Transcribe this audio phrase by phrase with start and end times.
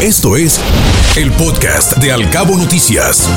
[0.00, 0.60] Esto es
[1.16, 3.28] el podcast de Alcabo Noticias.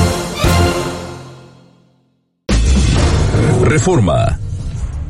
[3.64, 4.38] Reforma.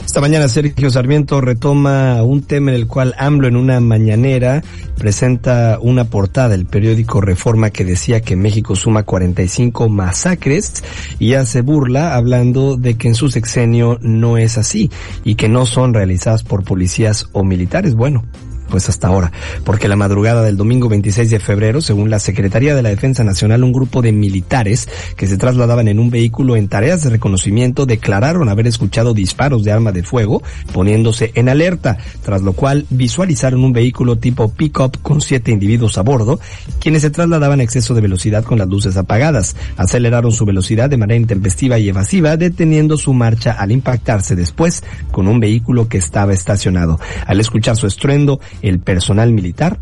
[0.02, 4.64] Esta mañana Sergio Sarmiento retoma un tema en el cual AMLO en una mañanera
[4.96, 10.82] presenta una portada del periódico Reforma que decía que México suma 45 masacres
[11.18, 14.90] y hace burla hablando de que en su sexenio no es así
[15.22, 17.94] y que no son realizadas por policías o militares.
[17.94, 18.24] Bueno,
[18.72, 19.30] pues hasta ahora,
[19.64, 23.64] porque la madrugada del domingo 26 de febrero, según la Secretaría de la Defensa Nacional,
[23.64, 28.48] un grupo de militares que se trasladaban en un vehículo en tareas de reconocimiento declararon
[28.48, 33.74] haber escuchado disparos de arma de fuego, poniéndose en alerta, tras lo cual visualizaron un
[33.74, 36.40] vehículo tipo pick-up con siete individuos a bordo,
[36.80, 39.54] quienes se trasladaban a exceso de velocidad con las luces apagadas.
[39.76, 45.28] Aceleraron su velocidad de manera intempestiva y evasiva, deteniendo su marcha al impactarse después con
[45.28, 46.98] un vehículo que estaba estacionado.
[47.26, 49.78] Al escuchar su estruendo, el personal militar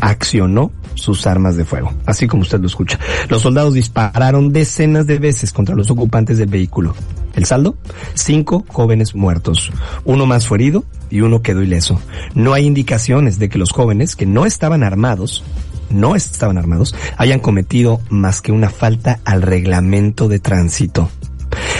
[0.00, 2.98] accionó sus armas de fuego, así como usted lo escucha.
[3.28, 6.94] Los soldados dispararon decenas de veces contra los ocupantes del vehículo.
[7.34, 7.76] El saldo,
[8.14, 9.70] cinco jóvenes muertos.
[10.04, 12.00] Uno más fue herido y uno quedó ileso.
[12.34, 15.44] No hay indicaciones de que los jóvenes que no estaban armados,
[15.90, 21.08] no estaban armados, hayan cometido más que una falta al reglamento de tránsito.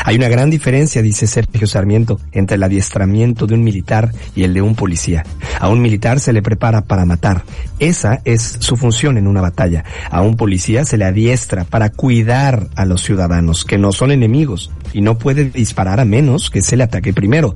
[0.05, 4.55] Hay una gran diferencia, dice Sergio Sarmiento, entre el adiestramiento de un militar y el
[4.55, 5.25] de un policía.
[5.59, 7.45] A un militar se le prepara para matar.
[7.79, 9.85] Esa es su función en una batalla.
[10.11, 14.71] A un policía se le adiestra para cuidar a los ciudadanos, que no son enemigos,
[14.93, 17.55] y no puede disparar a menos que se le ataque primero.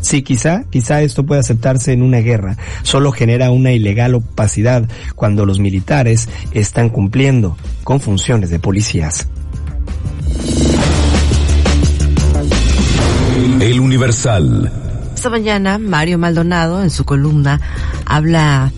[0.00, 2.56] Sí, quizá, quizá esto puede aceptarse en una guerra.
[2.82, 9.28] Solo genera una ilegal opacidad cuando los militares están cumpliendo con funciones de policías.
[13.42, 14.70] El Universal.
[15.16, 17.60] Esta mañana, Mario Maldonado, en su columna,
[18.06, 18.70] habla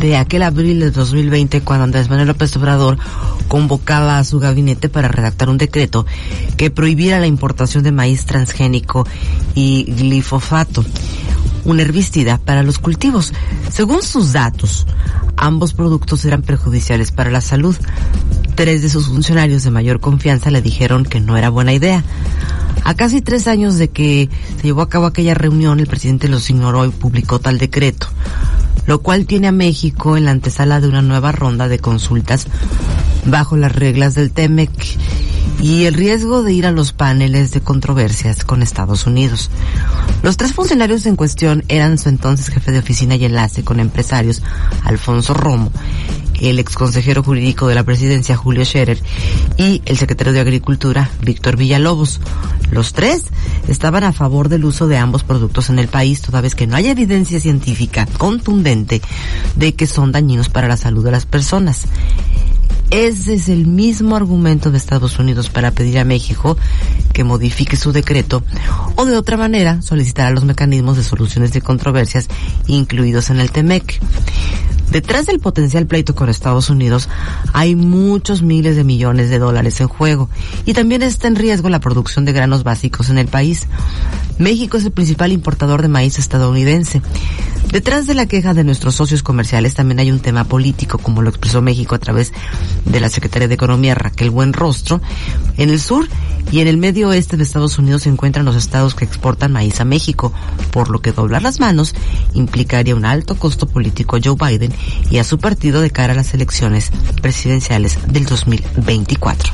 [0.00, 2.98] de aquel abril de 2020 cuando Andrés Manuel López Obrador
[3.46, 6.06] convocaba a su gabinete para redactar un decreto
[6.56, 9.06] que prohibiera la importación de maíz transgénico
[9.54, 10.84] y glifosato,
[11.64, 13.32] un herbicida para los cultivos.
[13.70, 14.88] Según sus datos,
[15.36, 17.76] ambos productos eran perjudiciales para la salud.
[18.56, 22.02] Tres de sus funcionarios de mayor confianza le dijeron que no era buena idea.
[22.90, 26.50] A casi tres años de que se llevó a cabo aquella reunión, el presidente los
[26.50, 28.08] ignoró y publicó tal decreto,
[28.84, 32.48] lo cual tiene a México en la antesala de una nueva ronda de consultas
[33.26, 34.72] bajo las reglas del TEMEC
[35.62, 39.50] y el riesgo de ir a los paneles de controversias con Estados Unidos.
[40.24, 44.42] Los tres funcionarios en cuestión eran su entonces jefe de oficina y enlace con empresarios,
[44.82, 45.70] Alfonso Romo,
[46.40, 49.02] el ex consejero jurídico de la presidencia, Julio Scherer,
[49.56, 52.20] y el secretario de Agricultura, Víctor Villalobos.
[52.70, 53.24] Los tres
[53.68, 56.76] estaban a favor del uso de ambos productos en el país, toda vez que no
[56.76, 59.02] hay evidencia científica contundente
[59.56, 61.86] de que son dañinos para la salud de las personas.
[62.90, 66.56] Ese es el mismo argumento de Estados Unidos para pedir a México
[67.12, 68.42] que modifique su decreto
[68.96, 72.26] o de otra manera solicitar a los mecanismos de soluciones de controversias
[72.66, 74.00] incluidos en el TEMEC.
[74.90, 77.08] Detrás del potencial pleito con Estados Unidos
[77.52, 80.28] hay muchos miles de millones de dólares en juego
[80.66, 83.68] y también está en riesgo la producción de granos básicos en el país.
[84.38, 87.02] México es el principal importador de maíz estadounidense.
[87.70, 91.30] Detrás de la queja de nuestros socios comerciales también hay un tema político, como lo
[91.30, 92.32] expresó México a través
[92.84, 95.00] de la Secretaría de Economía Raquel Buenrostro.
[95.56, 96.08] En el sur
[96.50, 99.80] y en el medio oeste de Estados Unidos se encuentran los estados que exportan maíz
[99.80, 100.32] a México,
[100.70, 101.94] por lo que doblar las manos
[102.34, 104.72] implicaría un alto costo político a Joe Biden
[105.10, 106.90] y a su partido de cara a las elecciones
[107.22, 109.52] presidenciales del 2024.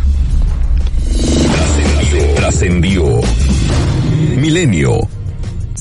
[2.36, 3.20] Trascendió.
[4.36, 5.15] Milenio.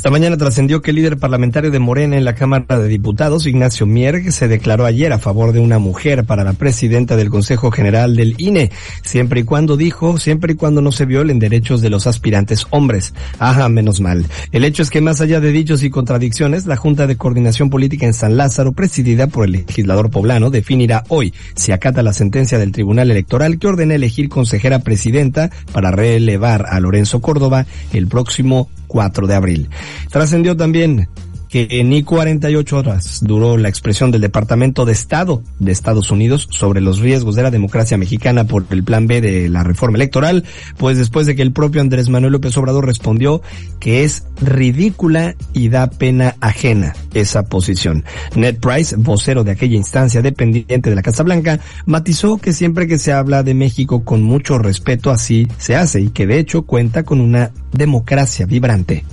[0.05, 3.87] Esta mañana trascendió que el líder parlamentario de Morena en la Cámara de Diputados, Ignacio
[3.87, 8.15] Mierg, se declaró ayer a favor de una mujer para la presidenta del Consejo General
[8.15, 8.69] del INE,
[9.01, 13.15] siempre y cuando dijo, siempre y cuando no se violen derechos de los aspirantes hombres.
[13.39, 14.27] Ajá, menos mal.
[14.51, 18.05] El hecho es que más allá de dichos y contradicciones, la Junta de Coordinación Política
[18.05, 22.73] en San Lázaro, presidida por el legislador poblano, definirá hoy si acata la sentencia del
[22.73, 29.27] Tribunal Electoral que ordena elegir consejera presidenta para relevar a Lorenzo Córdoba el próximo 4
[29.27, 29.69] de abril.
[30.09, 31.07] Trascendió también
[31.55, 36.81] que ni 48 horas duró la expresión del Departamento de Estado de Estados Unidos sobre
[36.81, 40.43] los riesgos de la democracia mexicana por el plan B de la reforma electoral,
[40.75, 43.41] pues después de que el propio Andrés Manuel López Obrador respondió
[43.79, 48.03] que es ridícula y da pena ajena esa posición.
[48.35, 52.97] Ned Price, vocero de aquella instancia dependiente de la Casa Blanca, matizó que siempre que
[52.97, 57.03] se habla de México con mucho respeto así se hace y que de hecho cuenta
[57.03, 59.05] con una democracia vibrante.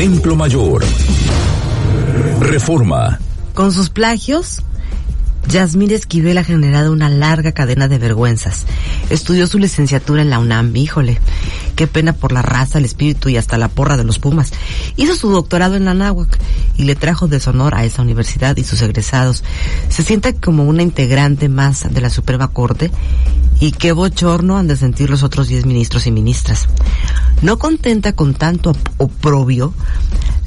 [0.00, 0.82] Templo Mayor.
[2.40, 3.18] Reforma.
[3.52, 4.62] Con sus plagios,
[5.46, 8.64] Yasmín Esquivel ha generado una larga cadena de vergüenzas.
[9.10, 11.18] Estudió su licenciatura en la UNAM, híjole,
[11.80, 14.52] qué pena por la raza, el espíritu y hasta la porra de los Pumas.
[14.96, 16.14] Hizo su doctorado en la
[16.76, 19.42] y le trajo deshonor a esa universidad y sus egresados.
[19.88, 22.90] Se siente como una integrante más de la Suprema Corte
[23.60, 26.68] y qué bochorno han de sentir los otros diez ministros y ministras.
[27.40, 29.72] No contenta con tanto oprobio,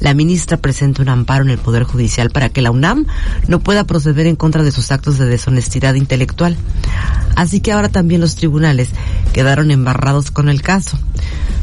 [0.00, 3.06] la ministra presenta un amparo en el Poder Judicial para que la UNAM
[3.48, 6.56] no pueda proceder en contra de sus actos de deshonestidad intelectual.
[7.36, 8.90] Así que ahora también los tribunales
[9.32, 10.98] quedaron embarrados con el caso.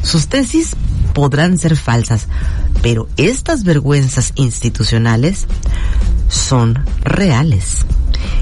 [0.03, 0.75] Sus tesis
[1.13, 2.27] podrán ser falsas,
[2.81, 5.47] pero estas vergüenzas institucionales
[6.27, 7.85] son reales.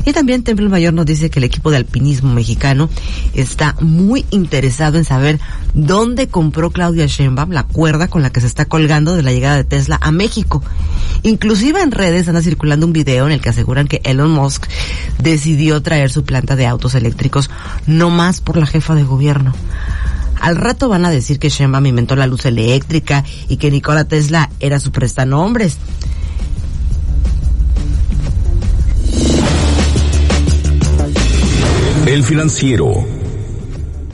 [0.06, 2.90] Y también Templo Mayor nos dice que el equipo de alpinismo mexicano
[3.34, 5.40] está muy interesado en saber
[5.74, 9.58] dónde compró Claudia Sheinbaum la cuerda con la que se está colgando de la llegada
[9.58, 10.64] de Tesla a México.
[11.24, 14.66] Inclusive en redes anda circulando un video en el que aseguran que Elon Musk
[15.22, 17.50] decidió traer su planta de autos eléctricos
[17.86, 19.54] no más por la jefa de gobierno.
[20.40, 24.50] Al rato van a decir que Sheinbaum inventó la luz eléctrica y que Nikola Tesla
[24.60, 25.78] era su prestanombres.
[32.10, 33.19] El financiero.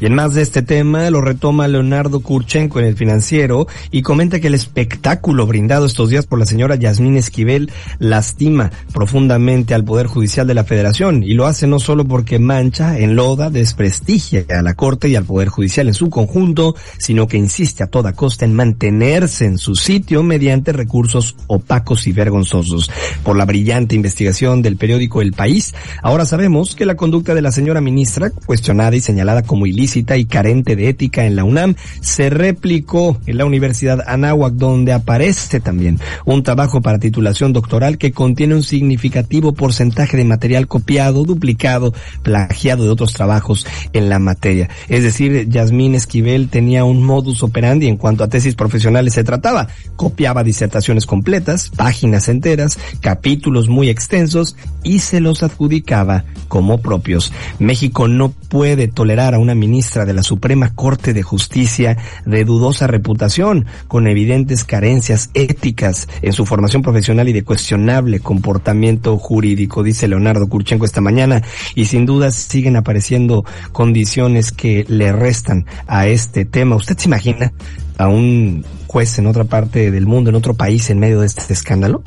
[0.01, 4.41] Y en más de este tema lo retoma Leonardo Kurchenko en el financiero y comenta
[4.41, 10.07] que el espectáculo brindado estos días por la señora Yasmín Esquivel lastima profundamente al Poder
[10.07, 14.73] Judicial de la Federación y lo hace no solo porque mancha, enloda, desprestigia a la
[14.73, 18.53] Corte y al Poder Judicial en su conjunto, sino que insiste a toda costa en
[18.53, 22.91] mantenerse en su sitio mediante recursos opacos y vergonzosos.
[23.23, 27.53] Por la brillante investigación del periódico El País, ahora sabemos que la conducta de la
[27.53, 32.29] señora ministra, cuestionada y señalada como ilícita, y carente de ética en la UNAM, se
[32.29, 38.55] replicó en la Universidad Anáhuac, donde aparece también un trabajo para titulación doctoral que contiene
[38.55, 41.93] un significativo porcentaje de material copiado, duplicado,
[42.23, 44.69] plagiado de otros trabajos en la materia.
[44.89, 49.67] Es decir, Yasmín Esquivel tenía un modus operandi en cuanto a tesis profesionales se trataba.
[49.95, 57.31] Copiaba disertaciones completas, páginas enteras, capítulos muy extensos y se los adjudicaba como propios.
[57.59, 62.45] México no puede tolerar a una ministra ministra de la Suprema Corte de Justicia de
[62.45, 69.83] dudosa reputación, con evidentes carencias éticas en su formación profesional y de cuestionable comportamiento jurídico,
[69.83, 71.43] dice Leonardo Kurchenko esta mañana,
[71.75, 73.43] y sin duda siguen apareciendo
[73.73, 76.77] condiciones que le restan a este tema.
[76.77, 77.51] ¿Usted se imagina
[77.97, 78.63] a un
[78.95, 82.01] juez en otra parte del mundo, en otro país, en medio de este escándalo,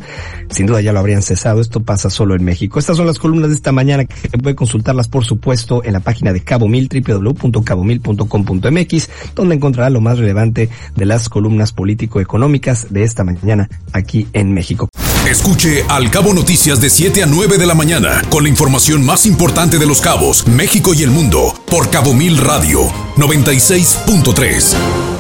[0.49, 1.61] sin duda ya lo habrían cesado.
[1.61, 2.79] Esto pasa solo en México.
[2.79, 6.33] Estas son las columnas de esta mañana que puede consultarlas, por supuesto, en la página
[6.33, 13.23] de Cabo Mil, www.cabomil.com.mx, donde encontrará lo más relevante de las columnas político-económicas de esta
[13.23, 14.89] mañana aquí en México.
[15.31, 19.27] Escuche Al Cabo Noticias de 7 a 9 de la mañana con la información más
[19.27, 22.87] importante de los cabos, México y el mundo por Cabo Mil Radio
[23.17, 25.18] 96.3.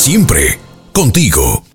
[0.00, 0.58] Siempre
[0.94, 1.69] contigo.